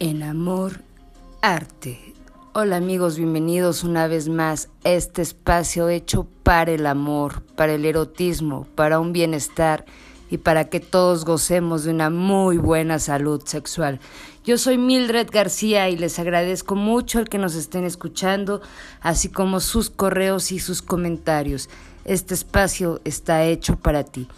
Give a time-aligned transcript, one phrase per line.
[0.00, 0.82] En amor,
[1.42, 2.14] arte.
[2.52, 7.84] Hola amigos, bienvenidos una vez más a este espacio hecho para el amor, para el
[7.84, 9.84] erotismo, para un bienestar
[10.30, 13.98] y para que todos gocemos de una muy buena salud sexual.
[14.44, 18.60] Yo soy Mildred García y les agradezco mucho el que nos estén escuchando,
[19.00, 21.68] así como sus correos y sus comentarios.
[22.04, 24.28] Este espacio está hecho para ti.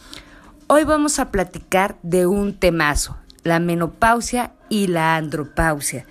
[0.68, 6.06] Hoy vamos a platicar de un temazo, la menopausia y la andropausia.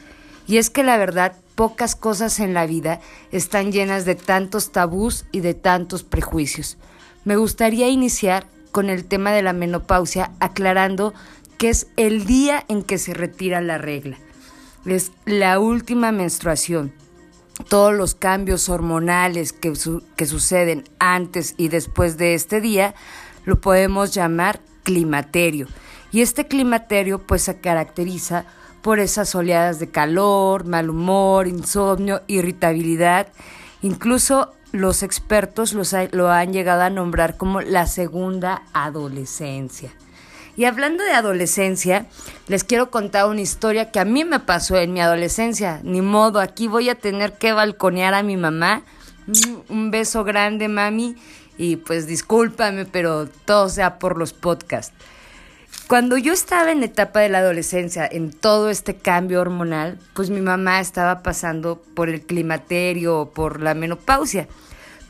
[0.48, 5.26] Y es que la verdad, pocas cosas en la vida están llenas de tantos tabús
[5.32, 6.78] y de tantos prejuicios.
[7.26, 11.14] Me gustaría iniciar con el tema de la menopausia aclarando
[11.58, 14.18] que es el día en que se retira la regla.
[14.86, 16.94] Es la última menstruación.
[17.68, 19.74] Todos los cambios hormonales que,
[20.16, 22.96] que suceden antes y después de este día
[23.44, 25.68] lo podemos llamar climaterio.
[26.12, 28.46] Y este climaterio pues se caracteriza
[28.82, 33.28] por esas oleadas de calor, mal humor, insomnio, irritabilidad.
[33.82, 39.92] Incluso los expertos lo han llegado a nombrar como la segunda adolescencia.
[40.60, 42.08] Y hablando de adolescencia,
[42.48, 45.80] les quiero contar una historia que a mí me pasó en mi adolescencia.
[45.84, 48.84] Ni modo, aquí voy a tener que balconear a mi mamá.
[49.28, 51.16] Mm, un beso grande, mami.
[51.58, 54.94] Y pues discúlpame, pero todo sea por los podcasts.
[55.90, 60.40] Cuando yo estaba en etapa de la adolescencia, en todo este cambio hormonal, pues mi
[60.40, 64.48] mamá estaba pasando por el climaterio o por la menopausia.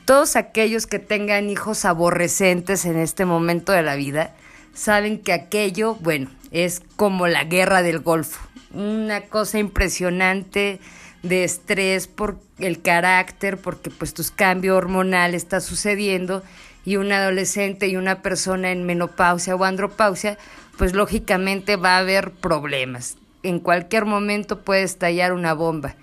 [0.05, 4.33] Todos aquellos que tengan hijos aborrecentes en este momento de la vida
[4.73, 8.39] saben que aquello, bueno, es como la guerra del Golfo.
[8.73, 10.79] Una cosa impresionante
[11.23, 16.41] de estrés por el carácter, porque pues tu cambio hormonal está sucediendo
[16.85, 20.37] y un adolescente y una persona en menopausia o andropausia
[20.79, 23.17] pues lógicamente va a haber problemas.
[23.43, 25.97] En cualquier momento puede estallar una bomba.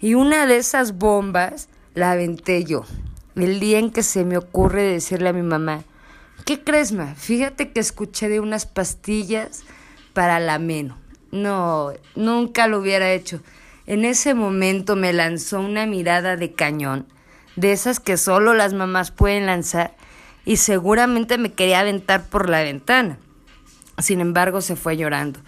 [0.00, 2.86] Y una de esas bombas la aventé yo.
[3.36, 5.82] El día en que se me ocurre decirle a mi mamá,
[6.46, 7.14] ¿qué crees, ma?
[7.14, 9.64] Fíjate que escuché de unas pastillas
[10.14, 10.96] para la meno.
[11.30, 13.42] No, nunca lo hubiera hecho.
[13.86, 17.06] En ese momento me lanzó una mirada de cañón,
[17.56, 19.94] de esas que solo las mamás pueden lanzar,
[20.46, 23.18] y seguramente me quería aventar por la ventana.
[24.02, 25.40] Sin embargo, se fue llorando.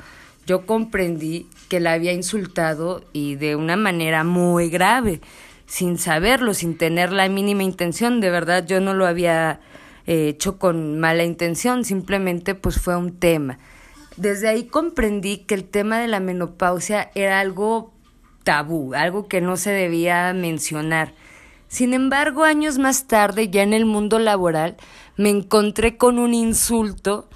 [0.46, 5.20] Yo comprendí que la había insultado y de una manera muy grave,
[5.66, 8.20] sin saberlo, sin tener la mínima intención.
[8.20, 9.60] De verdad, yo no lo había
[10.06, 13.58] eh, hecho con mala intención, simplemente pues fue un tema.
[14.16, 17.92] Desde ahí comprendí que el tema de la menopausia era algo
[18.44, 21.14] tabú, algo que no se debía mencionar.
[21.68, 24.76] Sin embargo, años más tarde, ya en el mundo laboral,
[25.16, 27.28] me encontré con un insulto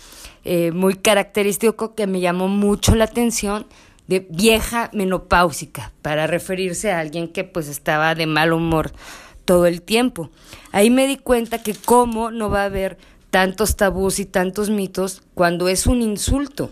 [0.51, 3.67] eh, muy característico que me llamó mucho la atención
[4.07, 8.91] de vieja menopáusica para referirse a alguien que pues estaba de mal humor
[9.45, 10.31] todo el tiempo.
[10.73, 12.97] Ahí me di cuenta que cómo no va a haber
[13.29, 16.71] tantos tabús y tantos mitos cuando es un insulto.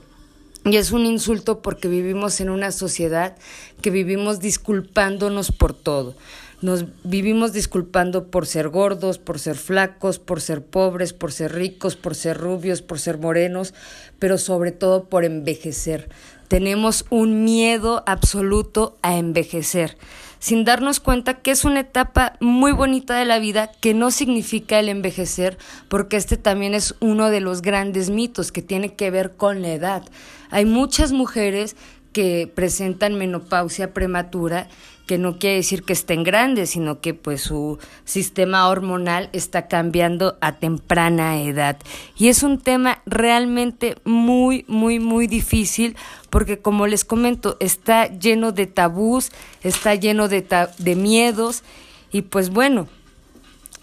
[0.64, 3.36] Y es un insulto porque vivimos en una sociedad
[3.82, 6.14] que vivimos disculpándonos por todo.
[6.62, 11.96] Nos vivimos disculpando por ser gordos, por ser flacos, por ser pobres, por ser ricos,
[11.96, 13.74] por ser rubios, por ser morenos,
[14.18, 16.08] pero sobre todo por envejecer.
[16.48, 19.98] Tenemos un miedo absoluto a envejecer,
[20.38, 24.78] sin darnos cuenta que es una etapa muy bonita de la vida que no significa
[24.78, 25.58] el envejecer,
[25.88, 29.72] porque este también es uno de los grandes mitos que tiene que ver con la
[29.72, 30.04] edad.
[30.50, 31.76] Hay muchas mujeres
[32.16, 34.68] que presentan menopausia prematura
[35.06, 40.38] que no quiere decir que estén grandes, sino que pues su sistema hormonal está cambiando
[40.40, 41.76] a temprana edad.
[42.16, 45.94] Y es un tema realmente muy, muy, muy difícil
[46.30, 49.30] porque como les comento, está lleno de tabús,
[49.62, 50.42] está lleno de,
[50.78, 51.64] de miedos
[52.10, 52.88] y pues bueno,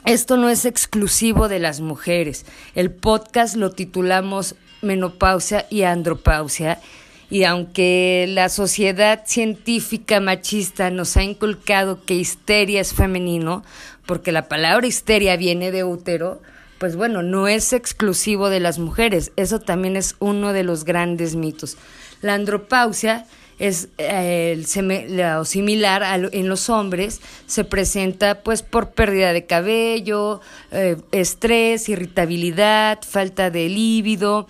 [0.05, 2.47] esto no es exclusivo de las mujeres.
[2.73, 6.81] El podcast lo titulamos Menopausia y Andropausia
[7.33, 13.63] y aunque la sociedad científica machista nos ha inculcado que histeria es femenino,
[14.05, 16.43] porque la palabra histeria viene de útero,
[16.77, 21.35] pues bueno, no es exclusivo de las mujeres, eso también es uno de los grandes
[21.35, 21.75] mitos.
[22.21, 23.25] La andropausia
[23.57, 24.63] es eh,
[25.09, 30.39] lo similar en los hombres, se presenta pues por pérdida de cabello,
[30.69, 34.45] eh, estrés, irritabilidad, falta de líbido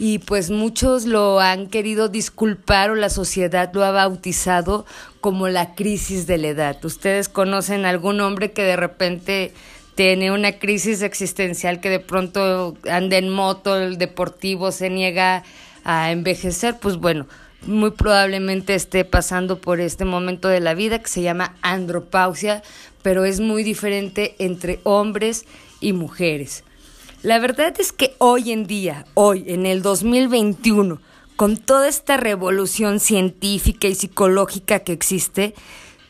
[0.00, 4.86] y pues muchos lo han querido disculpar o la sociedad lo ha bautizado
[5.20, 6.82] como la crisis de la edad.
[6.82, 9.52] ¿Ustedes conocen algún hombre que de repente
[9.96, 15.44] tiene una crisis existencial que de pronto anda en moto, el deportivo se niega
[15.84, 16.78] a envejecer?
[16.80, 17.26] Pues bueno,
[17.66, 22.62] muy probablemente esté pasando por este momento de la vida que se llama andropausia,
[23.02, 25.44] pero es muy diferente entre hombres
[25.78, 26.64] y mujeres.
[27.22, 31.02] La verdad es que hoy en día, hoy en el 2021,
[31.36, 35.54] con toda esta revolución científica y psicológica que existe,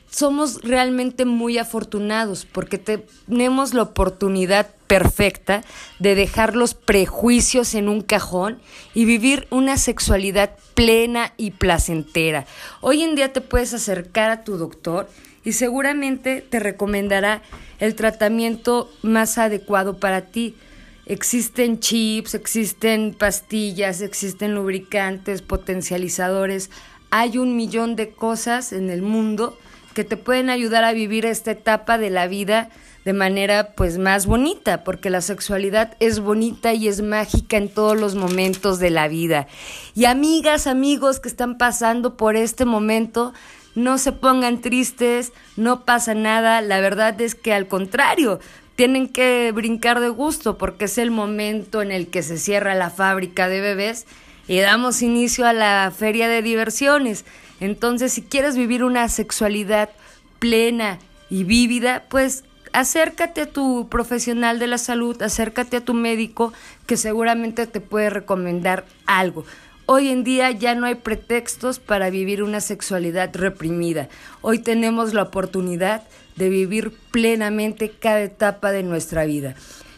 [0.08, 5.64] somos realmente muy afortunados porque tenemos la oportunidad perfecta
[5.98, 8.60] de dejar los prejuicios en un cajón
[8.94, 12.46] y vivir una sexualidad plena y placentera.
[12.80, 15.08] Hoy en día te puedes acercar a tu doctor
[15.44, 17.42] y seguramente te recomendará
[17.80, 20.54] el tratamiento más adecuado para ti.
[21.10, 26.70] Existen chips, existen pastillas, existen lubricantes, potencializadores.
[27.10, 29.58] Hay un millón de cosas en el mundo
[29.92, 32.70] que te pueden ayudar a vivir esta etapa de la vida
[33.04, 37.98] de manera pues más bonita, porque la sexualidad es bonita y es mágica en todos
[37.98, 39.48] los momentos de la vida.
[39.96, 43.32] Y amigas, amigos que están pasando por este momento,
[43.74, 48.38] no se pongan tristes, no pasa nada, la verdad es que al contrario,
[48.80, 52.88] tienen que brincar de gusto porque es el momento en el que se cierra la
[52.88, 54.06] fábrica de bebés
[54.48, 57.26] y damos inicio a la feria de diversiones.
[57.60, 59.90] Entonces, si quieres vivir una sexualidad
[60.38, 60.98] plena
[61.28, 66.54] y vívida, pues acércate a tu profesional de la salud, acércate a tu médico
[66.86, 69.44] que seguramente te puede recomendar algo.
[69.84, 74.08] Hoy en día ya no hay pretextos para vivir una sexualidad reprimida.
[74.40, 76.04] Hoy tenemos la oportunidad
[76.40, 79.54] de vivir plenamente cada etapa de nuestra vida.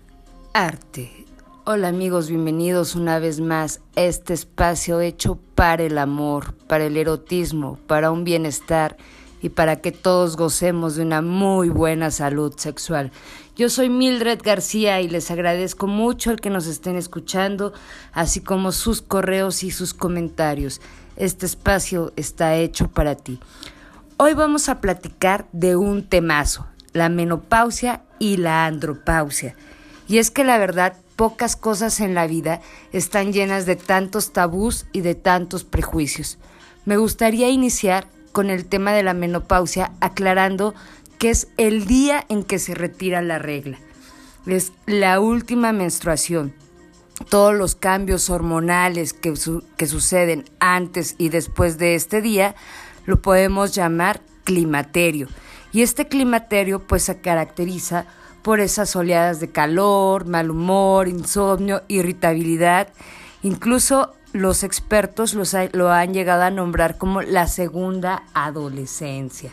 [0.52, 1.27] arte.
[1.70, 6.96] Hola amigos, bienvenidos una vez más a este espacio hecho para el amor, para el
[6.96, 8.96] erotismo, para un bienestar
[9.42, 13.12] y para que todos gocemos de una muy buena salud sexual.
[13.54, 17.74] Yo soy Mildred García y les agradezco mucho el que nos estén escuchando,
[18.14, 20.80] así como sus correos y sus comentarios.
[21.16, 23.40] Este espacio está hecho para ti.
[24.16, 29.54] Hoy vamos a platicar de un temazo, la menopausia y la andropausia.
[30.08, 32.60] Y es que la verdad pocas cosas en la vida
[32.92, 36.38] están llenas de tantos tabús y de tantos prejuicios.
[36.84, 40.76] Me gustaría iniciar con el tema de la menopausia aclarando
[41.18, 43.80] que es el día en que se retira la regla.
[44.46, 46.54] Es la última menstruación.
[47.28, 49.34] Todos los cambios hormonales que,
[49.88, 52.54] suceden antes y después de este día
[53.06, 55.26] lo podemos llamar climaterio.
[55.72, 58.06] Y este climaterio pues se caracteriza
[58.42, 62.88] por esas oleadas de calor, mal humor, insomnio, irritabilidad.
[63.42, 65.34] Incluso los expertos
[65.72, 69.52] lo han llegado a nombrar como la segunda adolescencia.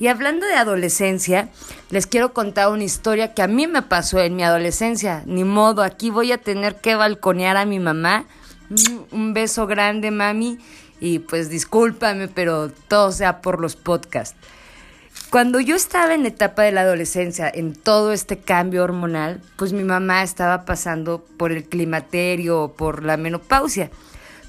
[0.00, 1.50] Y hablando de adolescencia,
[1.90, 5.22] les quiero contar una historia que a mí me pasó en mi adolescencia.
[5.26, 8.24] Ni modo, aquí voy a tener que balconear a mi mamá.
[8.70, 10.58] Mm, un beso grande, mami.
[11.00, 14.36] Y pues discúlpame, pero todo sea por los podcasts.
[15.30, 19.84] Cuando yo estaba en etapa de la adolescencia, en todo este cambio hormonal, pues mi
[19.84, 23.92] mamá estaba pasando por el climaterio o por la menopausia.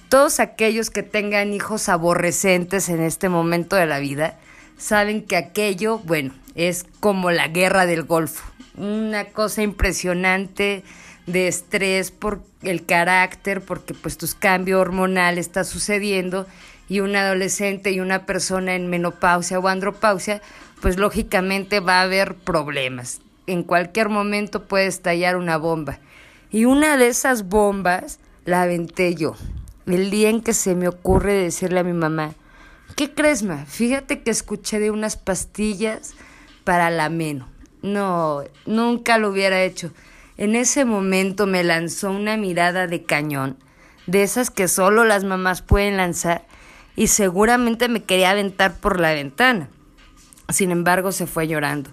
[0.09, 4.39] Todos aquellos que tengan hijos aborrecentes en este momento de la vida
[4.79, 8.43] saben que aquello, bueno, es como la guerra del Golfo.
[8.75, 10.83] Una cosa impresionante
[11.27, 16.47] de estrés por el carácter, porque pues tu cambio hormonal está sucediendo
[16.89, 20.41] y un adolescente y una persona en menopausia o andropausia
[20.81, 23.21] pues lógicamente va a haber problemas.
[23.47, 25.99] En cualquier momento puede estallar una bomba.
[26.51, 29.35] Y una de esas bombas la aventé yo.
[29.85, 32.33] El día en que se me ocurre decirle a mi mamá,
[32.95, 33.65] ¿qué crees, ma?
[33.65, 36.13] Fíjate que escuché de unas pastillas
[36.63, 37.47] para la meno.
[37.81, 39.91] No, nunca lo hubiera hecho.
[40.37, 43.57] En ese momento me lanzó una mirada de cañón,
[44.07, 46.45] de esas que solo las mamás pueden lanzar,
[46.95, 49.69] y seguramente me quería aventar por la ventana.
[50.51, 51.89] Sin embargo, se fue llorando.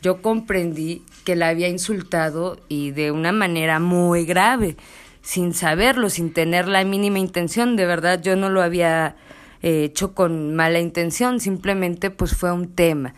[0.00, 4.76] Yo comprendí que la había insultado y de una manera muy grave,
[5.22, 7.76] sin saberlo, sin tener la mínima intención.
[7.76, 9.16] De verdad, yo no lo había
[9.62, 13.14] eh, hecho con mala intención, simplemente pues fue un tema.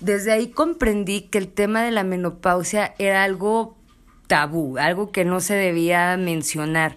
[0.00, 3.76] Desde ahí comprendí que el tema de la menopausia era algo
[4.26, 6.96] tabú, algo que no se debía mencionar.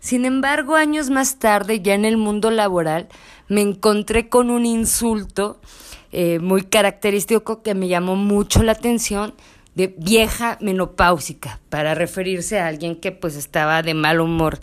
[0.00, 3.08] Sin embargo, años más tarde, ya en el mundo laboral,
[3.48, 5.60] me encontré con un insulto
[6.16, 9.34] eh, muy característico que me llamó mucho la atención
[9.74, 14.60] de vieja menopáusica, para referirse a alguien que pues estaba de mal humor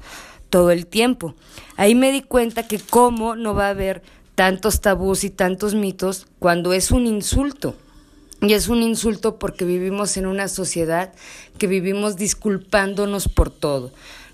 [0.49, 1.35] todo el tiempo.
[1.75, 4.01] Ahí me di cuenta que cómo no va a haber
[4.35, 7.75] tantos tabús y tantos mitos cuando es un insulto.
[8.41, 11.11] Y es un insulto porque vivimos en una sociedad
[11.57, 13.91] que vivimos disculpándonos por todo.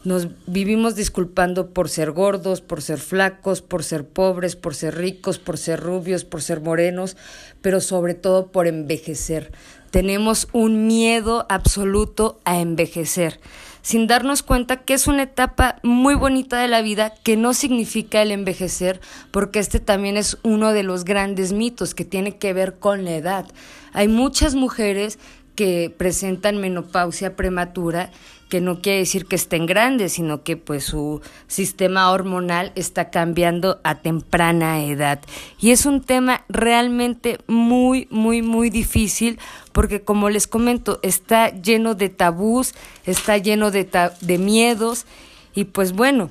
[0.07, 5.37] Nos vivimos disculpando por ser gordos, por ser flacos, por ser pobres, por ser ricos,
[5.37, 7.17] por ser rubios, por ser morenos,
[7.61, 9.51] pero sobre todo por envejecer.
[9.91, 13.41] Tenemos un miedo absoluto a envejecer,
[13.81, 18.21] sin darnos cuenta que es una etapa muy bonita de la vida que no significa
[18.21, 22.79] el envejecer, porque este también es uno de los grandes mitos que tiene que ver
[22.79, 23.45] con la edad.
[23.91, 25.19] Hay muchas mujeres
[25.57, 28.11] que presentan menopausia prematura,
[28.47, 33.81] que no quiere decir que estén grandes, sino que pues su sistema hormonal está cambiando
[33.83, 35.19] a temprana edad.
[35.59, 39.39] Y es un tema realmente muy, muy, muy difícil
[39.73, 43.89] porque como les comento, está lleno de tabús, está lleno de,
[44.21, 45.07] de miedos
[45.55, 46.29] y pues bueno,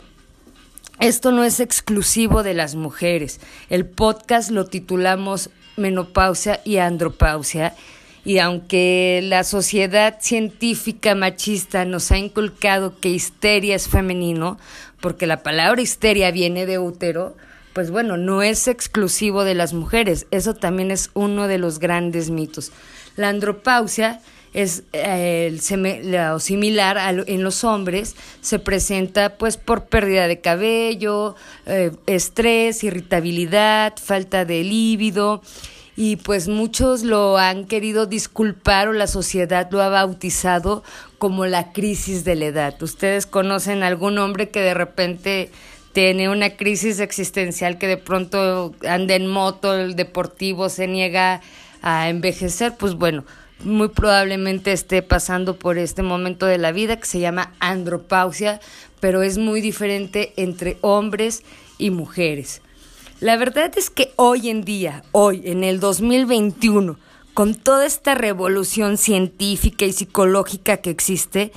[1.00, 3.40] esto no es exclusivo de las mujeres.
[3.70, 7.74] El podcast lo titulamos Menopausia y Andropausia
[8.26, 14.58] y aunque la sociedad científica machista nos ha inculcado que histeria es femenino,
[15.00, 17.36] porque la palabra histeria viene de útero,
[17.72, 22.30] pues bueno, no es exclusivo de las mujeres, eso también es uno de los grandes
[22.30, 22.72] mitos.
[23.14, 24.20] La andropausia
[24.52, 25.56] es eh,
[26.02, 33.94] lo similar en los hombres, se presenta pues por pérdida de cabello, eh, estrés, irritabilidad,
[34.02, 35.42] falta de líbido
[35.96, 40.84] y pues muchos lo han querido disculpar o la sociedad lo ha bautizado
[41.18, 42.82] como la crisis de la edad.
[42.82, 45.50] ¿Ustedes conocen algún hombre que de repente
[45.92, 51.40] tiene una crisis existencial que de pronto anda en moto, el deportivo se niega
[51.80, 52.74] a envejecer?
[52.76, 53.24] Pues bueno,
[53.64, 58.60] muy probablemente esté pasando por este momento de la vida que se llama andropausia,
[59.00, 61.42] pero es muy diferente entre hombres
[61.78, 62.60] y mujeres.
[63.20, 66.98] La verdad es que hoy en día, hoy en el 2021,
[67.32, 71.50] con toda esta revolución científica y psicológica que existe,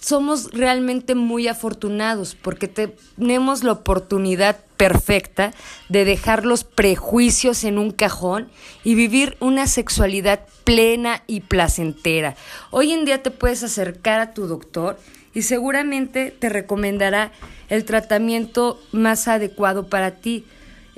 [0.00, 5.52] somos realmente muy afortunados porque tenemos la oportunidad perfecta
[5.88, 8.48] de dejar los prejuicios en un cajón
[8.82, 12.34] y vivir una sexualidad plena y placentera.
[12.72, 14.98] Hoy en día te puedes acercar a tu doctor
[15.32, 17.30] y seguramente te recomendará
[17.68, 20.44] el tratamiento más adecuado para ti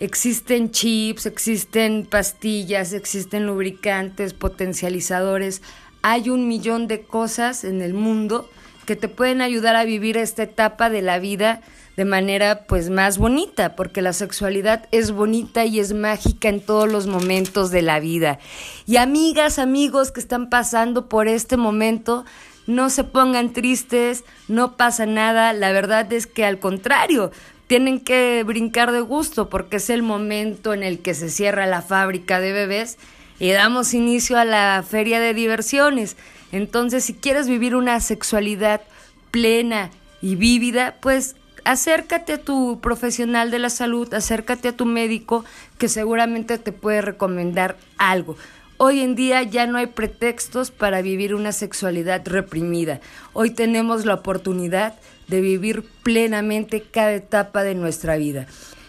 [0.01, 5.61] Existen chips, existen pastillas, existen lubricantes, potencializadores.
[6.01, 8.49] Hay un millón de cosas en el mundo
[8.87, 11.61] que te pueden ayudar a vivir esta etapa de la vida
[11.99, 16.91] de manera pues más bonita, porque la sexualidad es bonita y es mágica en todos
[16.91, 18.39] los momentos de la vida.
[18.87, 22.25] Y amigas, amigos que están pasando por este momento,
[22.67, 27.33] no se pongan tristes, no pasa nada, la verdad es que al contrario,
[27.71, 31.83] tienen que brincar de gusto porque es el momento en el que se cierra la
[31.83, 32.99] fábrica de bebés
[33.39, 36.17] y damos inicio a la feria de diversiones.
[36.51, 38.81] Entonces, si quieres vivir una sexualidad
[39.31, 45.45] plena y vívida, pues acércate a tu profesional de la salud, acércate a tu médico
[45.79, 48.37] que seguramente te puede recomendar algo.
[48.79, 53.01] Hoy en día ya no hay pretextos para vivir una sexualidad reprimida.
[53.33, 54.95] Hoy tenemos la oportunidad
[55.31, 58.47] de vivir plenamente cada etapa de nuestra vida.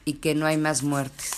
[0.04, 1.30] y que no hay más muertes.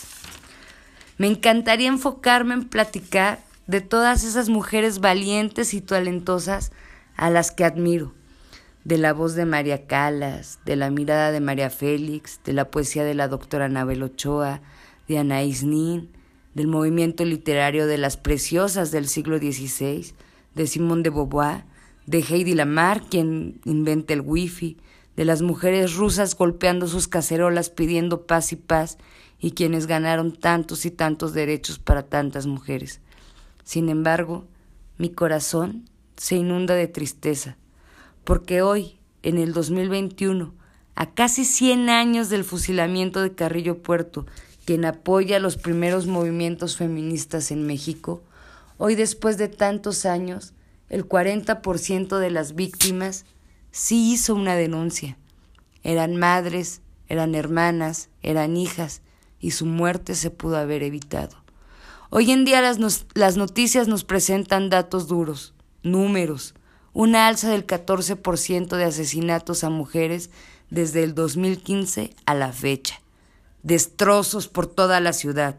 [1.18, 6.72] Me encantaría enfocarme en platicar de todas esas mujeres valientes y talentosas
[7.16, 8.12] a las que admiro,
[8.84, 13.02] de la voz de María Calas, de la mirada de María Félix, de la poesía
[13.02, 14.60] de la doctora Anabel Ochoa,
[15.08, 16.10] de Anaïs Nin,
[16.54, 20.14] del movimiento literario de las preciosas del siglo XVI,
[20.54, 21.64] de Simone de Beauvoir,
[22.06, 24.76] de Heidi Lamar, quien inventa el wifi,
[25.16, 28.98] de las mujeres rusas golpeando sus cacerolas pidiendo paz y paz,
[29.38, 33.00] y quienes ganaron tantos y tantos derechos para tantas mujeres.
[33.64, 34.46] Sin embargo,
[34.98, 37.56] mi corazón se inunda de tristeza,
[38.24, 40.54] porque hoy, en el 2021,
[40.94, 44.26] a casi 100 años del fusilamiento de Carrillo Puerto,
[44.64, 48.22] quien apoya los primeros movimientos feministas en México,
[48.78, 50.54] hoy después de tantos años,
[50.88, 53.24] el 40% de las víctimas
[53.70, 55.16] sí hizo una denuncia.
[55.82, 59.02] Eran madres, eran hermanas, eran hijas,
[59.40, 61.36] y su muerte se pudo haber evitado.
[62.10, 66.54] Hoy en día las, las noticias nos presentan datos duros, números,
[66.92, 70.30] una alza del 14% de asesinatos a mujeres
[70.70, 73.02] desde el 2015 a la fecha,
[73.62, 75.56] destrozos por toda la ciudad.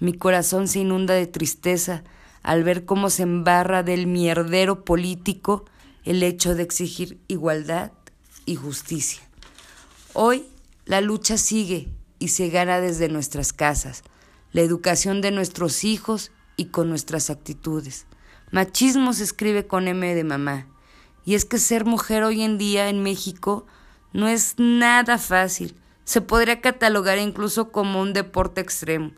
[0.00, 2.02] Mi corazón se inunda de tristeza
[2.42, 5.64] al ver cómo se embarra del mierdero político
[6.04, 7.92] el hecho de exigir igualdad
[8.46, 9.22] y justicia.
[10.12, 10.44] Hoy
[10.84, 14.02] la lucha sigue y se gana desde nuestras casas,
[14.52, 18.06] la educación de nuestros hijos y con nuestras actitudes.
[18.50, 20.66] Machismo se escribe con M de mamá.
[21.24, 23.66] Y es que ser mujer hoy en día en México
[24.12, 25.76] no es nada fácil.
[26.04, 29.12] Se podría catalogar incluso como un deporte extremo.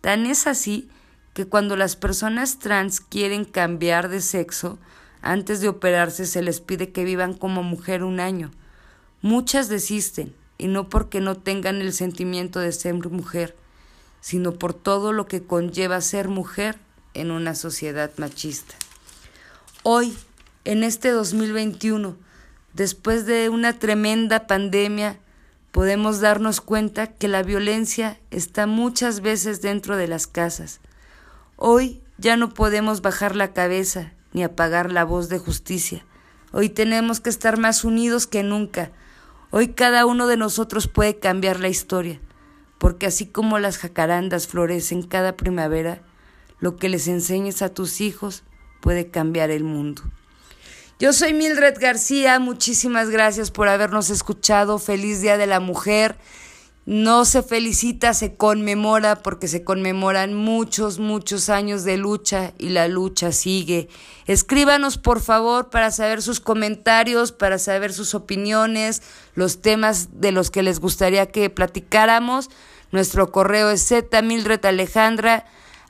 [0.00, 0.88] Tan es así
[1.34, 4.78] que cuando las personas trans quieren cambiar de sexo,
[5.20, 8.50] antes de operarse se les pide que vivan como mujer un año.
[9.20, 13.56] Muchas desisten, y no porque no tengan el sentimiento de ser mujer,
[14.20, 16.78] sino por todo lo que conlleva ser mujer
[17.14, 18.74] en una sociedad machista.
[19.82, 20.16] Hoy,
[20.64, 22.16] en este 2021,
[22.72, 25.18] después de una tremenda pandemia,
[25.72, 30.80] podemos darnos cuenta que la violencia está muchas veces dentro de las casas,
[31.66, 36.04] Hoy ya no podemos bajar la cabeza ni apagar la voz de justicia.
[36.52, 38.90] Hoy tenemos que estar más unidos que nunca.
[39.50, 42.20] Hoy cada uno de nosotros puede cambiar la historia,
[42.76, 46.02] porque así como las jacarandas florecen cada primavera,
[46.60, 48.42] lo que les enseñes a tus hijos
[48.82, 50.02] puede cambiar el mundo.
[50.98, 54.78] Yo soy Mildred García, muchísimas gracias por habernos escuchado.
[54.78, 56.16] Feliz Día de la Mujer
[56.86, 62.88] no se felicita, se conmemora porque se conmemoran muchos, muchos años de lucha y la
[62.88, 63.88] lucha sigue.
[64.26, 69.02] Escríbanos por favor para saber sus comentarios, para saber sus opiniones,
[69.34, 72.50] los temas de los que les gustaría que platicáramos.
[72.92, 73.88] Nuestro correo es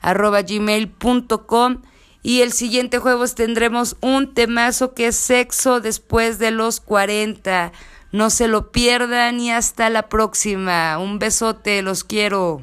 [0.01, 1.81] gmail.com
[2.23, 7.73] y el siguiente jueves tendremos un temazo que es sexo después de los 40.
[8.15, 10.97] No se lo pierdan y hasta la próxima.
[10.99, 12.61] Un besote, los quiero.